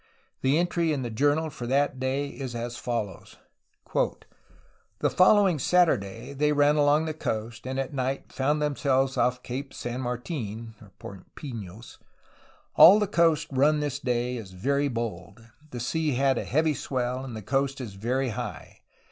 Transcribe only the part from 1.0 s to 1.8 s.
the journal for